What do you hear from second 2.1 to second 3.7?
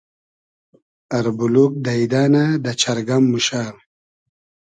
نۂ, دۂ چئرگئم موشۂ